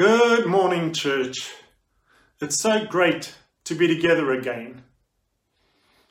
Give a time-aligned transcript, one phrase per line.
[0.00, 1.52] Good morning, church.
[2.40, 4.82] It's so great to be together again.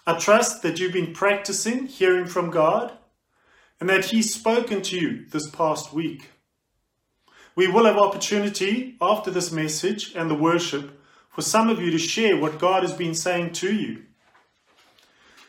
[0.05, 2.91] I trust that you've been practicing hearing from God
[3.79, 6.29] and that He's spoken to you this past week.
[7.55, 11.01] We will have opportunity after this message and the worship
[11.31, 14.03] for some of you to share what God has been saying to you.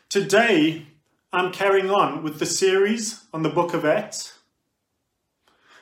[0.08, 0.86] Today,
[1.30, 4.39] I'm carrying on with the series on the book of Acts.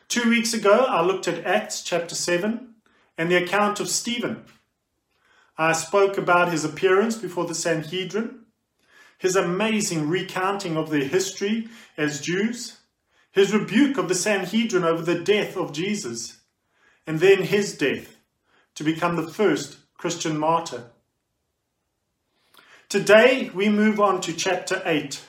[0.08, 2.74] Two weeks ago, I looked at Acts chapter 7
[3.18, 4.46] and the account of Stephen.
[5.58, 8.46] I spoke about his appearance before the Sanhedrin,
[9.18, 11.68] his amazing recounting of their history
[11.98, 12.78] as Jews,
[13.32, 16.38] his rebuke of the Sanhedrin over the death of Jesus,
[17.06, 18.16] and then his death
[18.76, 20.84] to become the first Christian martyr.
[22.88, 25.20] Today, we move on to chapter 8.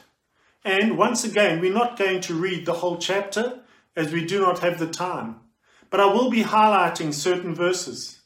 [0.63, 3.59] And once again, we're not going to read the whole chapter
[3.99, 5.35] as we do not have the time,
[5.89, 8.21] but I will be highlighting certain verses.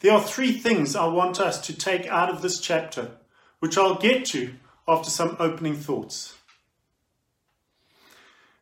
[0.00, 3.12] There are three things I want us to take out of this chapter,
[3.58, 4.52] which I'll get to
[4.86, 6.34] after some opening thoughts.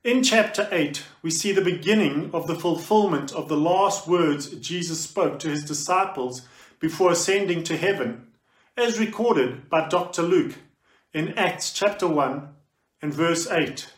[0.05, 5.01] In chapter 8, we see the beginning of the fulfillment of the last words Jesus
[5.01, 6.42] spoke to his disciples
[6.79, 8.29] before ascending to heaven,
[8.77, 10.23] as recorded by Dr.
[10.23, 10.55] Luke
[11.13, 12.48] in Acts chapter 1
[13.03, 13.89] and verse 8.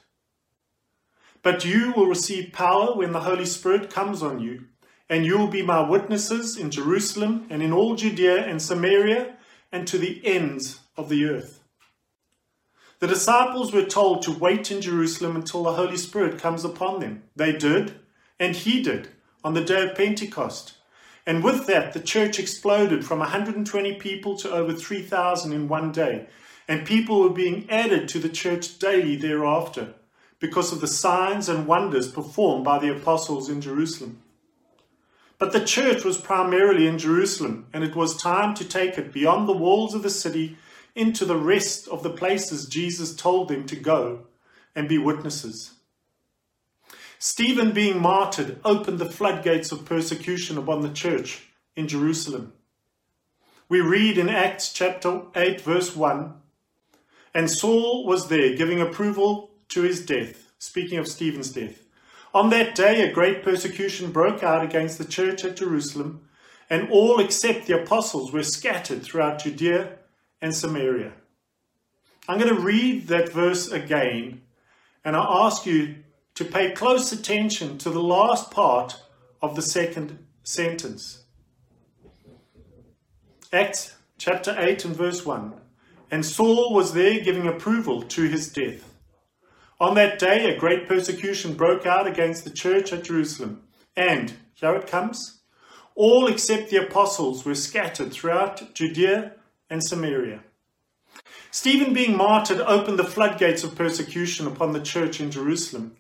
[1.42, 4.64] But you will receive power when the Holy Spirit comes on you,
[5.08, 9.36] and you will be my witnesses in Jerusalem and in all Judea and Samaria
[9.70, 11.60] and to the ends of the earth.
[13.00, 17.22] The disciples were told to wait in Jerusalem until the Holy Spirit comes upon them.
[17.36, 17.94] They did,
[18.40, 19.08] and he did,
[19.44, 20.74] on the day of Pentecost.
[21.24, 26.26] And with that, the church exploded from 120 people to over 3,000 in one day,
[26.66, 29.94] and people were being added to the church daily thereafter
[30.40, 34.22] because of the signs and wonders performed by the apostles in Jerusalem.
[35.38, 39.48] But the church was primarily in Jerusalem, and it was time to take it beyond
[39.48, 40.56] the walls of the city
[40.94, 44.26] into the rest of the places Jesus told them to go
[44.74, 45.74] and be witnesses.
[47.20, 52.52] Stephen being martyred opened the floodgates of persecution upon the church in Jerusalem.
[53.68, 56.32] We read in Acts chapter 8, verse 1
[57.34, 60.50] And Saul was there giving approval to his death.
[60.58, 61.84] Speaking of Stephen's death.
[62.34, 66.28] On that day, a great persecution broke out against the church at Jerusalem,
[66.68, 69.98] and all except the apostles were scattered throughout Judea
[70.42, 71.12] and Samaria.
[72.28, 74.42] I'm going to read that verse again,
[75.04, 75.96] and I ask you
[76.34, 79.00] to pay close attention to the last part
[79.40, 81.24] of the second sentence.
[83.52, 85.54] Acts chapter 8 and verse 1.
[86.10, 88.87] And Saul was there giving approval to his death.
[89.80, 93.62] On that day, a great persecution broke out against the church at Jerusalem.
[93.96, 95.40] And, here it comes,
[95.94, 99.34] all except the apostles were scattered throughout Judea
[99.70, 100.40] and Samaria.
[101.50, 105.96] Stephen being martyred opened the floodgates of persecution upon the church in Jerusalem.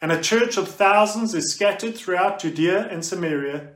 [0.00, 3.70] And a church of thousands is scattered throughout Judea and Samaria,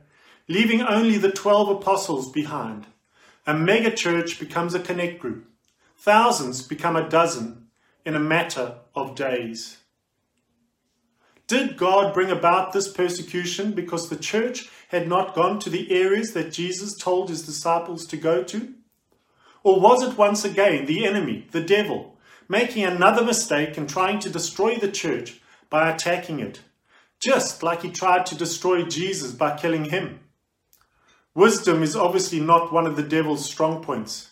[0.47, 2.85] leaving only the twelve apostles behind.
[3.47, 5.47] A mega church becomes a connect group.
[5.97, 7.60] Thousands become a dozen,
[8.05, 9.77] in a matter of days.
[11.47, 16.31] Did God bring about this persecution because the church had not gone to the areas
[16.31, 18.73] that Jesus told his disciples to go to?
[19.63, 22.17] Or was it once again the enemy, the devil,
[22.47, 26.61] making another mistake and trying to destroy the church by attacking it,
[27.19, 30.21] just like he tried to destroy Jesus by killing him?
[31.35, 34.31] Wisdom is obviously not one of the devil's strong points.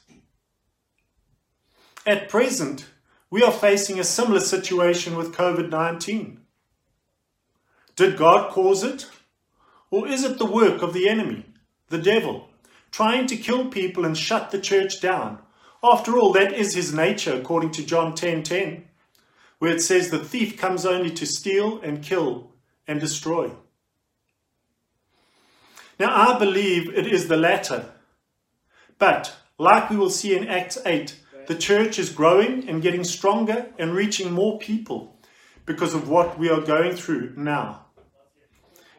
[2.05, 2.87] At present,
[3.29, 6.41] we are facing a similar situation with COVID 19.
[7.95, 9.07] Did God cause it?
[9.91, 11.45] Or is it the work of the enemy,
[11.89, 12.49] the devil,
[12.91, 15.39] trying to kill people and shut the church down?
[15.83, 18.87] After all, that is his nature, according to John 10:10, 10,
[19.59, 22.51] where it says the thief comes only to steal and kill
[22.87, 23.51] and destroy.
[25.99, 27.91] Now, I believe it is the latter.
[28.97, 31.15] But, like we will see in Acts 8,
[31.49, 35.19] the church is growing and getting stronger and reaching more people
[35.65, 37.87] because of what we are going through now.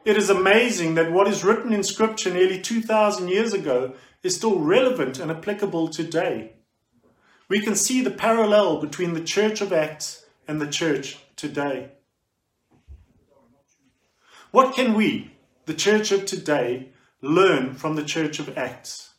[0.05, 3.95] It is amazing that what is written in Scripture nearly 2,000 years ago
[4.25, 6.55] is still relevant and applicable today.
[7.49, 11.93] We can see the parallel between the church of Acts and the church today.
[14.51, 15.37] What can we,
[15.67, 16.89] the church of today,
[17.23, 19.10] learn from the church of Acts?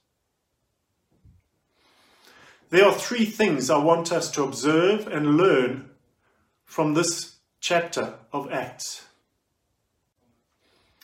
[2.72, 5.90] There are three things I want us to observe and learn
[6.64, 9.06] from this chapter of Acts.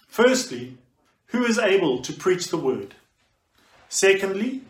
[0.08, 0.78] Firstly,
[1.28, 2.96] who is able to preach the word?
[3.90, 4.62] Secondly,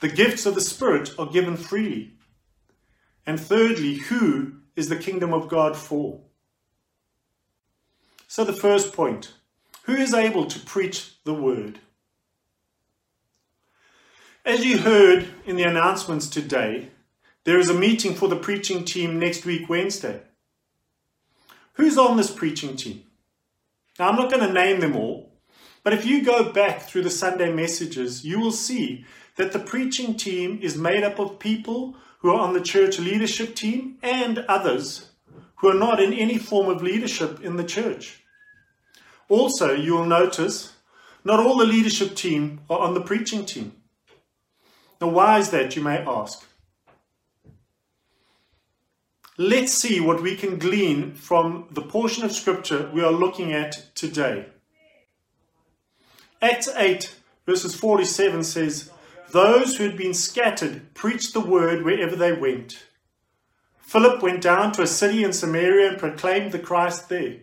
[0.00, 2.12] the gifts of the Spirit are given freely.
[3.26, 6.18] And thirdly, who is the kingdom of God for?
[8.26, 9.34] So, the first point
[9.82, 11.80] who is able to preach the word?
[14.44, 16.88] As you heard in the announcements today,
[17.44, 20.22] there is a meeting for the preaching team next week, Wednesday.
[21.74, 23.04] Who's on this preaching team?
[24.00, 25.32] Now, I'm not going to name them all,
[25.84, 29.04] but if you go back through the Sunday messages, you will see
[29.36, 33.54] that the preaching team is made up of people who are on the church leadership
[33.54, 35.10] team and others
[35.56, 38.24] who are not in any form of leadership in the church.
[39.28, 40.72] Also, you will notice
[41.24, 43.76] not all the leadership team are on the preaching team.
[45.02, 46.46] Now, why is that, you may ask?
[49.36, 53.96] Let's see what we can glean from the portion of scripture we are looking at
[53.96, 54.46] today.
[56.40, 57.16] Acts 8,
[57.46, 58.92] verses 47 says,
[59.32, 62.84] Those who had been scattered preached the word wherever they went.
[63.80, 67.38] Philip went down to a city in Samaria and proclaimed the Christ there.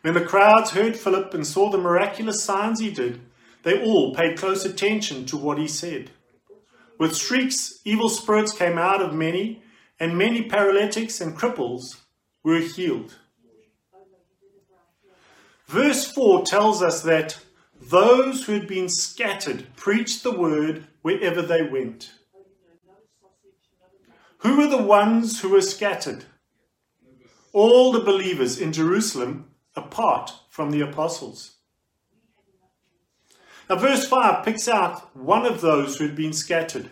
[0.00, 3.20] When the crowds heard Philip and saw the miraculous signs he did,
[3.62, 6.10] they all paid close attention to what he said.
[7.00, 9.62] With shrieks, evil spirits came out of many,
[9.98, 12.02] and many paralytics and cripples
[12.44, 13.16] were healed.
[15.66, 17.40] Verse 4 tells us that
[17.80, 22.12] those who had been scattered preached the word wherever they went.
[24.40, 26.26] Who were the ones who were scattered?
[27.54, 31.59] All the believers in Jerusalem apart from the apostles.
[33.70, 36.90] Now, verse 5 picks out one of those who had been scattered.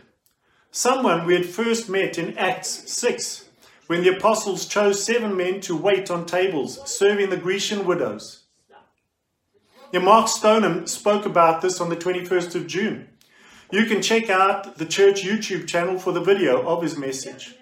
[0.71, 3.49] Someone we had first met in Acts 6,
[3.89, 8.45] when the apostles chose seven men to wait on tables, serving the Grecian widows.
[9.91, 13.09] Yeah, Mark Stoneham spoke about this on the 21st of June.
[13.73, 17.57] You can check out the church YouTube channel for the video of his message.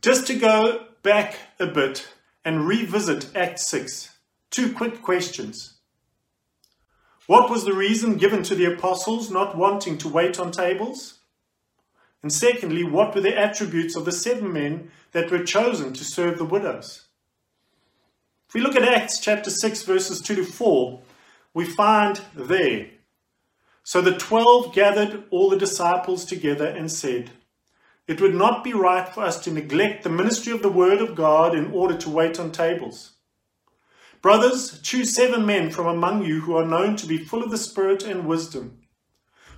[0.00, 2.06] Just to go back a bit
[2.44, 4.16] and revisit Act 6,
[4.52, 5.71] two quick questions.
[7.32, 11.20] What was the reason given to the apostles not wanting to wait on tables?
[12.22, 16.36] And secondly, what were the attributes of the seven men that were chosen to serve
[16.36, 17.06] the widows?
[18.46, 21.00] If we look at Acts chapter 6, verses 2 to 4,
[21.54, 22.88] we find there.
[23.82, 27.30] So the twelve gathered all the disciples together and said,
[28.06, 31.14] It would not be right for us to neglect the ministry of the word of
[31.14, 33.12] God in order to wait on tables.
[34.22, 37.58] Brothers, choose seven men from among you who are known to be full of the
[37.58, 38.78] Spirit and wisdom.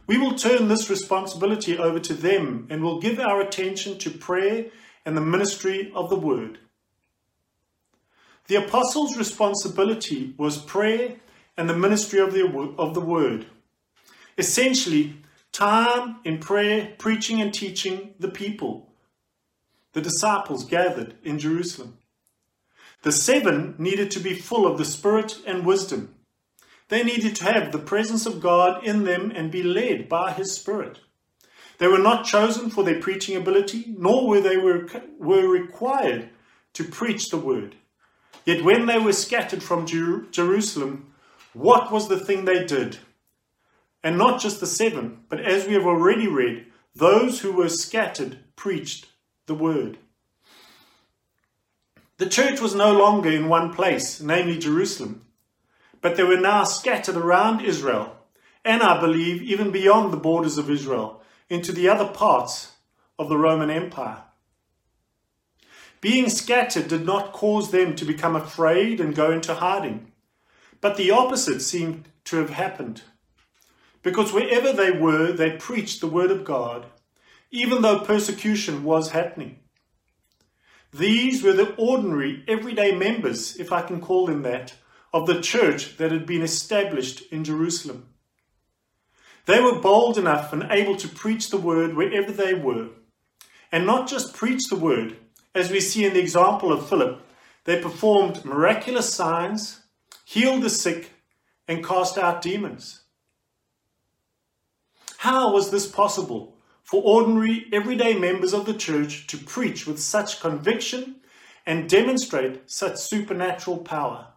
[0.06, 4.66] We will turn this responsibility over to them and will give our attention to prayer
[5.04, 6.58] and the ministry of the word.
[8.46, 11.16] The apostles' responsibility was prayer
[11.58, 13.46] and the ministry of the, of the word.
[14.38, 15.16] Essentially,
[15.52, 18.92] time in prayer, preaching, and teaching the people.
[19.92, 21.98] The disciples gathered in Jerusalem.
[23.04, 26.14] The seven needed to be full of the Spirit and wisdom.
[26.88, 30.54] They needed to have the presence of God in them and be led by His
[30.54, 31.00] Spirit.
[31.76, 36.30] They were not chosen for their preaching ability, nor were they were, were required
[36.72, 37.74] to preach the word.
[38.46, 41.12] Yet when they were scattered from Jer- Jerusalem,
[41.52, 43.00] what was the thing they did?
[44.02, 48.38] And not just the seven, but as we have already read, those who were scattered
[48.56, 49.08] preached
[49.44, 49.98] the word.
[52.16, 55.26] The church was no longer in one place, namely Jerusalem,
[56.00, 58.16] but they were now scattered around Israel,
[58.64, 62.76] and I believe even beyond the borders of Israel, into the other parts
[63.18, 64.22] of the Roman Empire.
[66.00, 70.12] Being scattered did not cause them to become afraid and go into hiding,
[70.80, 73.02] but the opposite seemed to have happened.
[74.04, 76.86] Because wherever they were, they preached the word of God,
[77.50, 79.58] even though persecution was happening.
[80.94, 84.74] These were the ordinary, everyday members, if I can call them that,
[85.12, 88.06] of the church that had been established in Jerusalem.
[89.46, 92.90] They were bold enough and able to preach the word wherever they were.
[93.72, 95.16] And not just preach the word,
[95.52, 97.20] as we see in the example of Philip,
[97.64, 99.80] they performed miraculous signs,
[100.24, 101.10] healed the sick,
[101.66, 103.00] and cast out demons.
[105.18, 106.53] How was this possible
[106.84, 111.16] for ordinary, everyday members of the church to preach with such conviction
[111.66, 114.28] and demonstrate such supernatural power?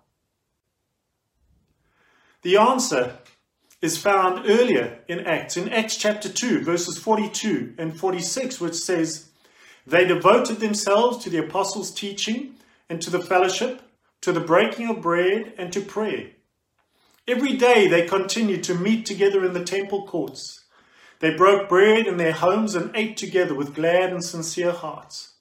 [2.41, 3.17] The answer
[3.81, 9.29] is found earlier in Acts, in Acts chapter 2, verses 42 and 46, which says,
[9.85, 12.55] they devoted themselves to the apostles' teaching
[12.89, 13.81] and to the fellowship,
[14.21, 16.31] to the breaking of bread, and to prayer.
[17.27, 20.65] Every day they continued to meet together in the temple courts.
[21.19, 25.33] They broke bread in their homes and ate together with glad and sincere hearts.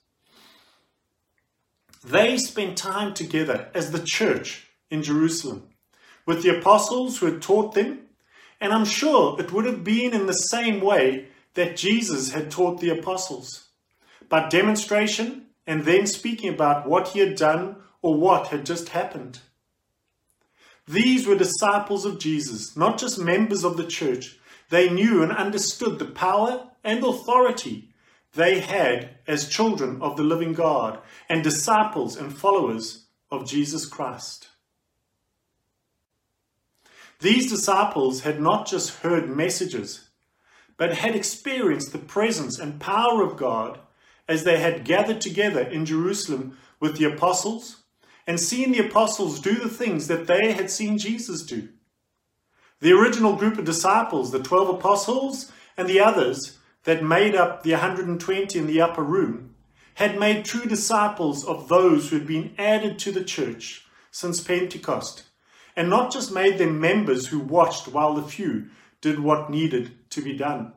[2.03, 5.67] They spent time together as the church in Jerusalem
[6.25, 7.99] with the apostles who had taught them,
[8.59, 12.79] and I'm sure it would have been in the same way that Jesus had taught
[12.79, 13.69] the apostles
[14.29, 19.39] by demonstration and then speaking about what he had done or what had just happened.
[20.87, 24.36] These were disciples of Jesus, not just members of the church.
[24.69, 27.93] They knew and understood the power and authority
[28.33, 34.49] they had as children of the living God and disciples and followers of Jesus Christ.
[37.19, 40.09] These disciples had not just heard messages,
[40.77, 43.79] but had experienced the presence and power of God
[44.27, 47.83] as they had gathered together in Jerusalem with the apostles
[48.27, 51.69] and seen the apostles do the things that they had seen Jesus do.
[52.79, 57.71] The original group of disciples, the 12 apostles, and the others that made up the
[57.71, 59.55] 120 in the upper room,
[59.95, 65.23] had made true disciples of those who had been added to the church since Pentecost,
[65.75, 68.67] and not just made them members who watched while the few
[69.01, 70.73] did what needed to be done.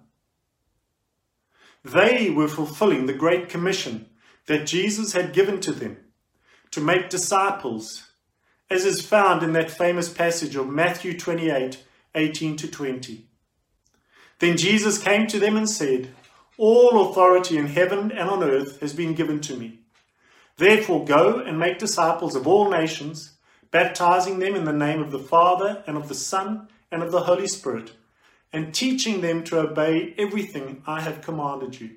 [1.85, 4.07] They were fulfilling the Great Commission
[4.47, 5.99] that Jesus had given to them
[6.71, 8.11] to make disciples,
[8.71, 11.83] as is found in that famous passage of Matthew 28
[12.15, 13.27] 18 to 20.
[14.39, 16.15] Then Jesus came to them and said,
[16.57, 19.81] All authority in heaven and on earth has been given to me.
[20.57, 23.35] Therefore, go and make disciples of all nations,
[23.71, 27.23] baptizing them in the name of the Father and of the Son and of the
[27.23, 27.93] Holy Spirit
[28.53, 31.97] and teaching them to obey everything I have commanded you.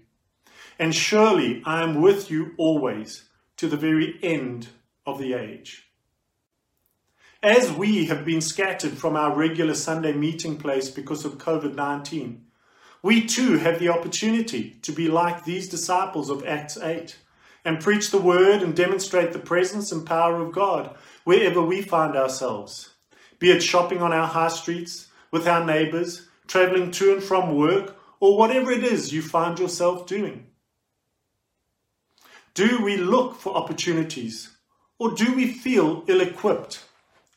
[0.77, 4.67] And surely I am with you always to the very end
[5.05, 5.87] of the age.
[7.43, 12.41] As we have been scattered from our regular Sunday meeting place because of COVID 19,
[13.01, 17.17] we too have the opportunity to be like these disciples of Acts 8
[17.65, 20.95] and preach the word and demonstrate the presence and power of God
[21.25, 22.93] wherever we find ourselves,
[23.39, 27.97] be it shopping on our high streets, with our neighbours, traveling to and from work,
[28.21, 30.47] or whatever it is you find yourself doing?
[32.53, 34.55] Do we look for opportunities,
[34.97, 36.85] or do we feel ill equipped,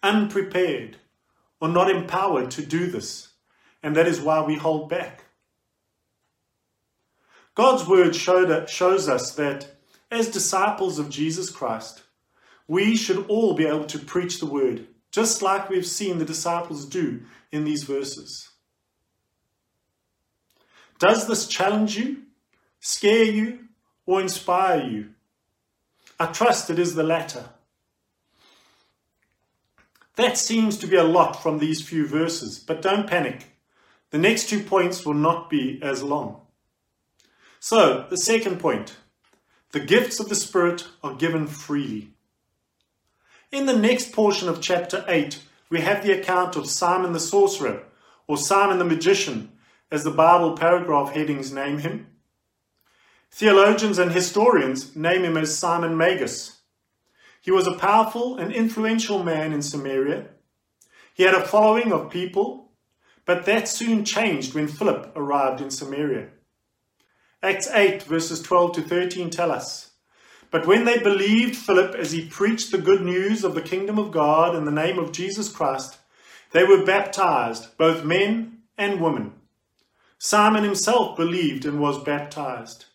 [0.03, 0.97] unprepared,
[1.61, 3.29] or not empowered to do this?
[3.83, 5.25] And that is why we hold back.
[7.55, 9.76] God's word showed, shows us that
[10.11, 12.03] as disciples of Jesus Christ,
[12.69, 16.85] we should all be able to preach the word, just like we've seen the disciples
[16.85, 18.50] do in these verses.
[20.99, 22.23] Does this challenge you,
[22.81, 23.61] scare you,
[24.05, 25.11] or inspire you?
[26.19, 27.50] I trust it is the latter.
[30.16, 33.52] That seems to be a lot from these few verses, but don't panic.
[34.11, 36.40] The next two points will not be as long.
[37.61, 38.96] So, the second point
[39.73, 42.12] the gifts of the Spirit are given freely.
[43.52, 47.82] In the next portion of chapter 8, we have the account of Simon the sorcerer,
[48.26, 49.52] or Simon the magician,
[49.90, 52.06] as the Bible paragraph headings name him.
[53.30, 56.55] Theologians and historians name him as Simon Magus.
[57.47, 60.26] He was a powerful and influential man in Samaria.
[61.15, 62.73] He had a following of people,
[63.25, 66.26] but that soon changed when Philip arrived in Samaria.
[67.45, 69.93] Acts 8, verses 12 to 13 tell us
[70.50, 74.11] But when they believed Philip as he preached the good news of the kingdom of
[74.11, 75.99] God in the name of Jesus Christ,
[76.50, 79.35] they were baptized, both men and women.
[80.19, 82.87] Simon himself believed and was baptized.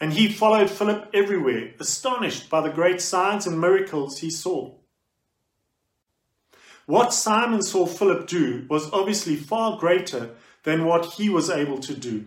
[0.00, 4.74] And he followed Philip everywhere, astonished by the great signs and miracles he saw.
[6.86, 10.30] What Simon saw Philip do was obviously far greater
[10.62, 12.26] than what he was able to do.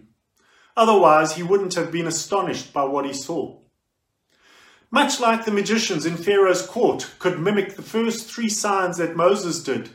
[0.75, 3.57] Otherwise, he wouldn't have been astonished by what he saw.
[4.89, 9.63] Much like the magicians in Pharaoh's court could mimic the first three signs that Moses
[9.63, 9.89] did,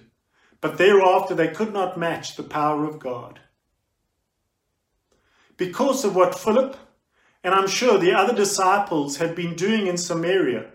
[0.61, 3.41] but thereafter they could not match the power of God
[5.57, 6.77] because of what Philip
[7.47, 10.67] and I'm sure the other disciples had been doing in Samaria.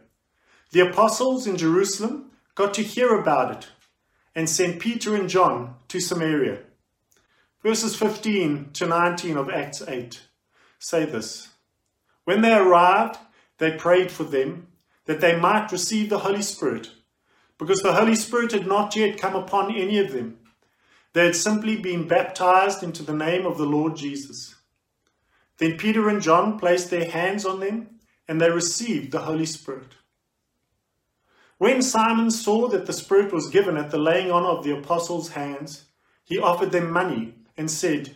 [0.72, 3.68] The apostles in Jerusalem got to hear about it
[4.34, 6.60] and sent Peter and John to Samaria.
[7.62, 10.22] Verses 15 to 19 of Acts 8
[10.80, 11.50] say this
[12.24, 13.18] When they arrived,
[13.58, 14.68] they prayed for them
[15.08, 16.90] that they might receive the Holy Spirit,
[17.58, 20.38] because the Holy Spirit had not yet come upon any of them.
[21.12, 24.56] They had simply been baptized into the name of the Lord Jesus.
[25.62, 29.94] Then Peter and John placed their hands on them and they received the Holy Spirit.
[31.60, 35.34] When Simon saw that the Spirit was given at the laying on of the apostles'
[35.34, 35.86] hands,
[36.24, 38.16] he offered them money and said,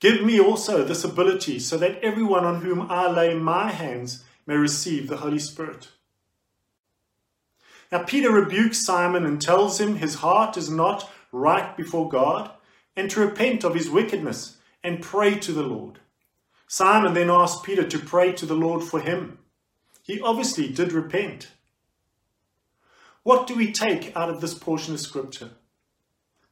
[0.00, 4.56] Give me also this ability, so that everyone on whom I lay my hands may
[4.56, 5.90] receive the Holy Spirit.
[7.92, 12.50] Now, Peter rebukes Simon and tells him his heart is not right before God,
[12.96, 16.00] and to repent of his wickedness and pray to the Lord.
[16.66, 19.38] Simon then asked Peter to pray to the Lord for him.
[20.02, 21.48] He obviously did repent.
[23.22, 25.50] What do we take out of this portion of Scripture?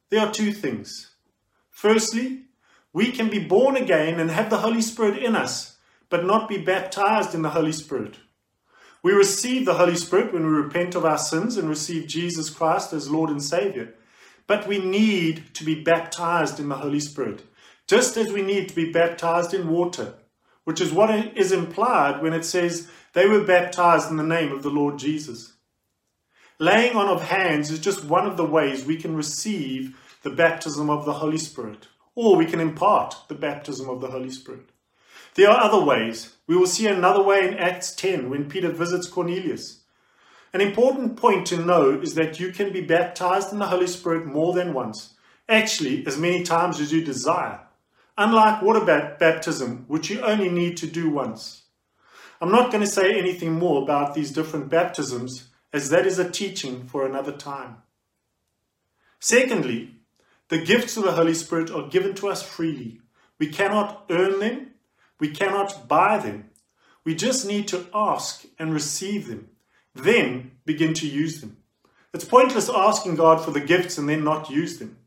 [0.09, 1.11] There are two things.
[1.69, 2.43] Firstly,
[2.93, 5.77] we can be born again and have the Holy Spirit in us,
[6.09, 8.17] but not be baptized in the Holy Spirit.
[9.03, 12.93] We receive the Holy Spirit when we repent of our sins and receive Jesus Christ
[12.93, 13.95] as Lord and Savior.
[14.47, 17.43] But we need to be baptized in the Holy Spirit,
[17.93, 20.15] just as we need to be baptized in water,
[20.63, 24.63] which is what is implied when it says they were baptized in the name of
[24.63, 25.53] the Lord Jesus.
[26.57, 30.89] Laying on of hands is just one of the ways we can receive the baptism
[30.89, 34.71] of the Holy Spirit, or we can impart the baptism of the Holy Spirit.
[35.35, 36.35] There are other ways.
[36.47, 39.81] We will see another way in Acts 10 when Peter visits Cornelius.
[40.51, 44.25] An important point to know is that you can be baptized in the Holy Spirit
[44.25, 45.13] more than once,
[45.47, 47.59] actually, as many times as you desire,
[48.17, 51.63] unlike water baptism, which you only need to do once.
[52.41, 56.29] I'm not going to say anything more about these different baptisms, as that is a
[56.29, 57.77] teaching for another time.
[59.19, 59.95] Secondly,
[60.49, 62.99] the gifts of the Holy Spirit are given to us freely.
[63.39, 64.73] We cannot earn them
[65.23, 66.49] we cannot buy them.
[67.05, 69.51] We just need to ask and receive them,
[69.95, 71.55] then begin to use them.
[72.13, 74.97] It's pointless asking God for the gifts and then not use them.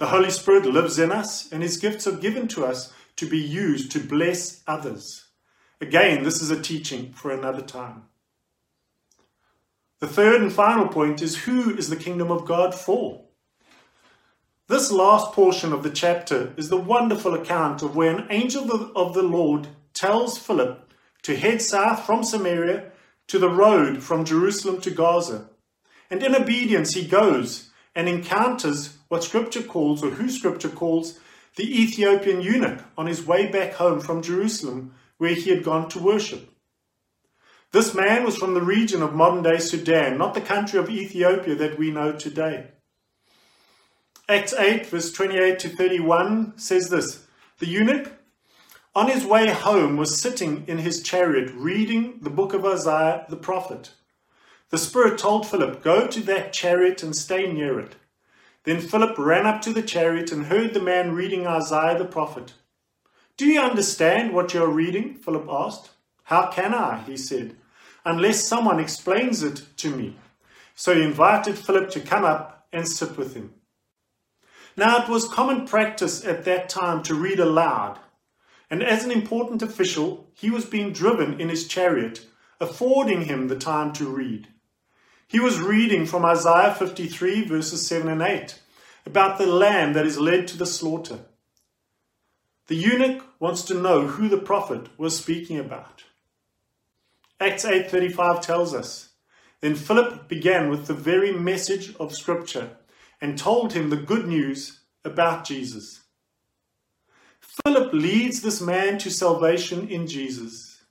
[0.00, 3.36] The Holy Spirit lives in us, and His gifts are given to us to be
[3.38, 5.26] used to bless others.
[5.78, 8.04] Again, this is a teaching for another time.
[9.98, 13.26] The third and final point is who is the kingdom of God for?
[14.68, 19.12] This last portion of the chapter is the wonderful account of where an angel of
[19.12, 20.90] the Lord tells Philip
[21.24, 22.90] to head south from Samaria
[23.26, 25.50] to the road from Jerusalem to Gaza.
[26.08, 31.18] And in obedience, he goes and encounters what Scripture calls, or who Scripture calls,
[31.56, 35.98] the Ethiopian eunuch on his way back home from Jerusalem, where he had gone to
[35.98, 36.48] worship.
[37.72, 41.56] This man was from the region of modern day Sudan, not the country of Ethiopia
[41.56, 42.68] that we know today.
[44.28, 47.26] Acts 8, verse 28 to 31 says this
[47.58, 48.12] The eunuch,
[48.94, 53.36] on his way home, was sitting in his chariot reading the book of Isaiah the
[53.36, 53.90] prophet.
[54.68, 57.96] The Spirit told Philip, Go to that chariot and stay near it.
[58.64, 62.54] Then Philip ran up to the chariot and heard the man reading Isaiah the prophet.
[63.36, 65.14] Do you understand what you are reading?
[65.14, 65.90] Philip asked.
[66.24, 67.02] How can I?
[67.06, 67.56] he said,
[68.04, 70.16] unless someone explains it to me.
[70.74, 73.54] So he invited Philip to come up and sit with him.
[74.76, 77.98] Now, it was common practice at that time to read aloud,
[78.70, 82.26] and as an important official, he was being driven in his chariot,
[82.60, 84.48] affording him the time to read.
[85.30, 88.58] He was reading from Isaiah 53, verses 7 and 8,
[89.06, 91.20] about the lamb that is led to the slaughter.
[92.66, 96.02] The eunuch wants to know who the prophet was speaking about.
[97.38, 99.10] Acts 8:35 tells us,
[99.60, 102.78] then Philip began with the very message of scripture
[103.20, 106.00] and told him the good news about Jesus.
[107.40, 110.82] Philip leads this man to salvation in Jesus.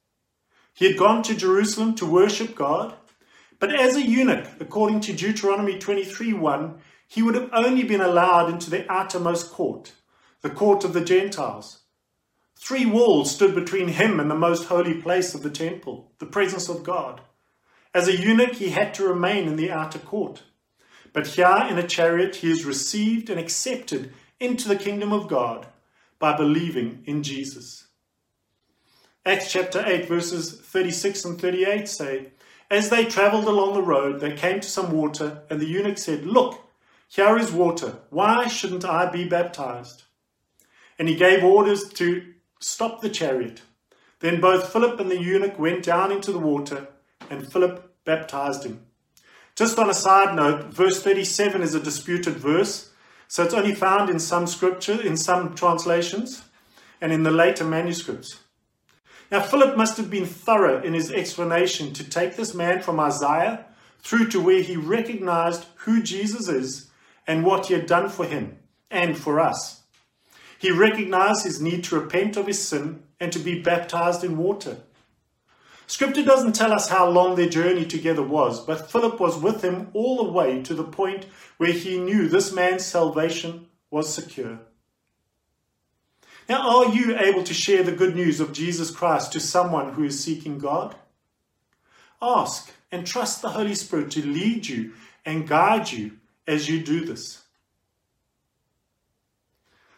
[0.74, 2.96] He had gone to Jerusalem to worship God,
[3.60, 8.70] but as a eunuch, according to Deuteronomy 23:1, he would have only been allowed into
[8.70, 9.94] the outermost court,
[10.42, 11.80] the court of the Gentiles.
[12.56, 16.70] Three walls stood between him and the most holy place of the temple, the presence
[16.70, 17.22] of God.
[17.94, 20.44] As a eunuch, he had to remain in the outer court.
[21.12, 25.68] But here in a chariot, he is received and accepted into the kingdom of God
[26.20, 27.88] by believing in Jesus.
[29.26, 32.28] Acts chapter 8, verses 36 and 38 say,
[32.70, 36.26] As they traveled along the road, they came to some water, and the eunuch said,
[36.26, 36.62] Look,
[37.08, 38.00] here is water.
[38.12, 40.04] Why shouldn't I be baptized?
[41.00, 43.62] And he gave orders to stop the chariot.
[44.20, 46.88] Then both Philip and the eunuch went down into the water,
[47.30, 48.86] and Philip baptized him.
[49.56, 52.92] Just on a side note, verse 37 is a disputed verse,
[53.28, 56.44] so it's only found in some scripture, in some translations,
[57.02, 58.40] and in the later manuscripts.
[59.32, 63.66] Now, Philip must have been thorough in his explanation to take this man from Isaiah
[64.00, 66.90] through to where he recognized who Jesus is
[67.28, 68.58] and what he had done for him
[68.90, 69.84] and for us.
[70.58, 74.78] He recognized his need to repent of his sin and to be baptized in water.
[75.86, 79.90] Scripture doesn't tell us how long their journey together was, but Philip was with him
[79.94, 81.26] all the way to the point
[81.58, 84.60] where he knew this man's salvation was secure.
[86.50, 90.04] Now, are you able to share the good news of Jesus Christ to someone who
[90.04, 90.96] is seeking God?
[92.20, 96.14] Ask and trust the Holy Spirit to lead you and guide you
[96.48, 97.44] as you do this.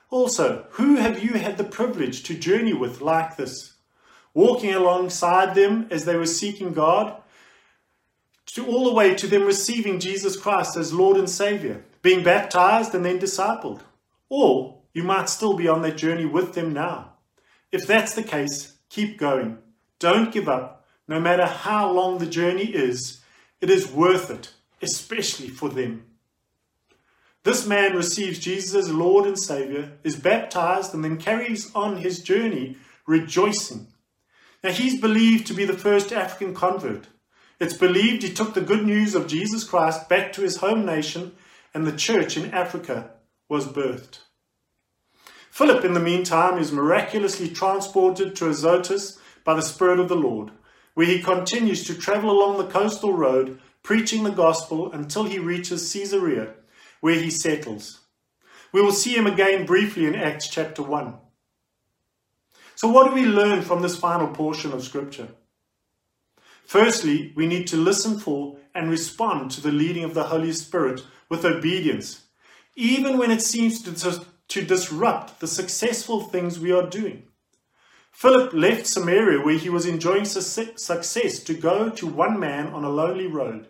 [0.10, 3.76] Also, who have you had the privilege to journey with like this?
[4.34, 7.16] Walking alongside them as they were seeking God,
[8.48, 12.94] to all the way to them receiving Jesus Christ as Lord and Savior, being baptized
[12.94, 13.80] and then discipled.
[14.28, 17.14] Or you might still be on that journey with them now.
[17.72, 19.58] If that's the case, keep going.
[20.00, 20.86] Don't give up.
[21.08, 23.22] No matter how long the journey is,
[23.60, 26.06] it is worth it, especially for them.
[27.44, 32.22] This man receives Jesus as Lord and Savior, is baptized, and then carries on his
[32.22, 32.78] journey
[33.08, 33.88] rejoicing.
[34.64, 37.08] Now, he's believed to be the first African convert.
[37.60, 41.34] It's believed he took the good news of Jesus Christ back to his home nation,
[41.74, 43.12] and the church in Africa
[43.50, 44.20] was birthed.
[45.52, 50.50] Philip, in the meantime, is miraculously transported to Azotus by the Spirit of the Lord,
[50.94, 55.92] where he continues to travel along the coastal road, preaching the gospel until he reaches
[55.92, 56.54] Caesarea
[57.02, 58.00] where he settles.
[58.72, 61.16] We will see him again briefly in Acts chapter 1.
[62.76, 65.28] So, what do we learn from this final portion of Scripture?
[66.64, 71.02] Firstly, we need to listen for and respond to the leading of the Holy Spirit
[71.28, 72.24] with obedience,
[72.78, 77.24] even when it seems to, to disrupt the successful things we are doing.
[78.12, 82.90] Philip left Samaria, where he was enjoying success, to go to one man on a
[82.90, 83.68] lonely road.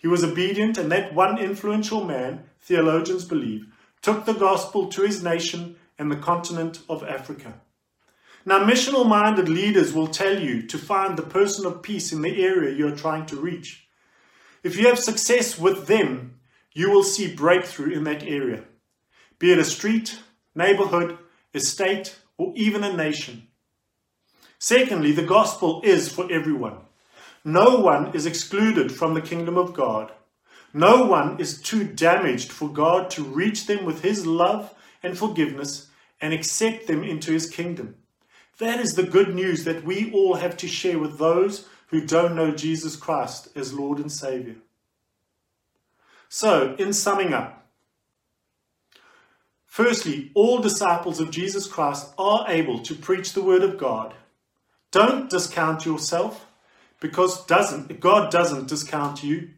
[0.00, 3.66] He was obedient, and that one influential man theologians believe,
[4.02, 7.60] took the gospel to his nation and the continent of Africa.
[8.44, 12.42] Now, missional minded leaders will tell you to find the person of peace in the
[12.44, 13.88] area you are trying to reach.
[14.64, 16.40] If you have success with them,
[16.72, 18.64] you will see breakthrough in that area,
[19.38, 20.20] be it a street,
[20.54, 21.18] neighborhood,
[21.54, 23.48] estate, or even a nation.
[24.58, 26.78] Secondly, the gospel is for everyone.
[27.44, 30.12] No one is excluded from the kingdom of God.
[30.72, 35.88] No one is too damaged for God to reach them with His love and forgiveness
[36.20, 37.96] and accept them into His kingdom.
[38.58, 42.34] That is the good news that we all have to share with those who don't
[42.34, 44.56] know Jesus Christ as Lord and Savior.
[46.28, 47.65] So, in summing up,
[49.76, 54.14] firstly, all disciples of Jesus Christ are able to preach the Word of God.
[54.90, 56.46] Don't discount yourself
[56.98, 59.50] because doesn't, God doesn't discount you.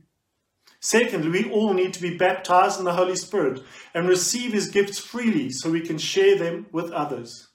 [0.80, 3.62] Secondly, we all need to be baptized in the Holy Spirit
[3.94, 7.46] and receive His gifts freely so we can share them with others.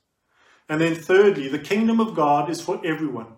[0.69, 3.33] And then thirdly, the kingdom of God is for everyone.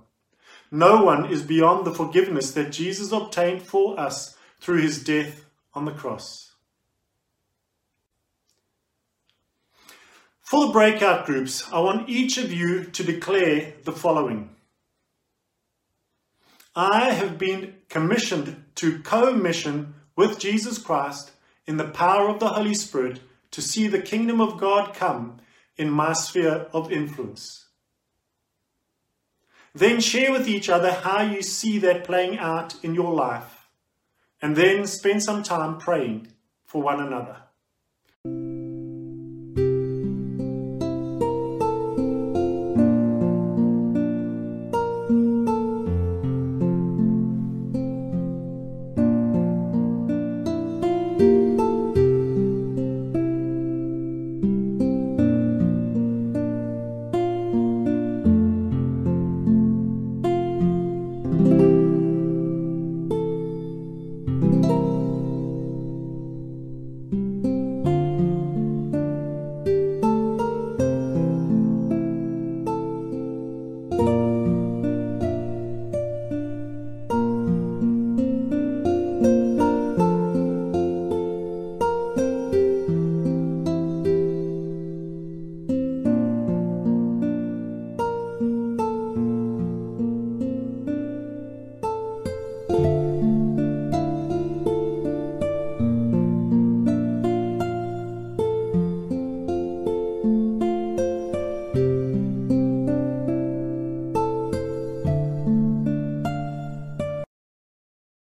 [0.70, 5.86] No one is beyond the forgiveness that Jesus obtained for us through His death on
[5.86, 6.45] the cross.
[10.46, 14.52] For the breakout groups, I want each of you to declare the following.
[16.76, 21.32] I have been commissioned to co mission with Jesus Christ
[21.66, 25.38] in the power of the Holy Spirit to see the kingdom of God come
[25.78, 27.66] in my sphere of influence.
[29.74, 33.68] Then share with each other how you see that playing out in your life,
[34.44, 36.28] and then spend some time praying
[36.66, 37.45] for one another.